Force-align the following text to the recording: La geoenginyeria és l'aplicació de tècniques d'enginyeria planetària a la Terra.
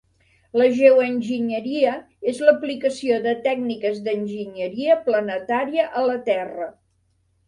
La 0.59 0.67
geoenginyeria 0.75 1.91
és 2.31 2.39
l'aplicació 2.47 3.19
de 3.25 3.33
tècniques 3.43 3.99
d'enginyeria 4.07 4.97
planetària 5.11 5.85
a 6.01 6.07
la 6.07 6.17
Terra. 6.31 6.67